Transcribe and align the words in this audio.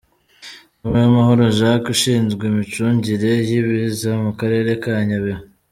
Niwemahoro 0.79 1.43
Jacques 1.57 1.91
ushinzwe 1.95 2.43
imicungire 2.51 3.31
y’ibiza 3.49 4.09
mu 4.23 4.31
karere 4.39 4.71
ka 4.83 4.93
Nyabihu. 5.07 5.43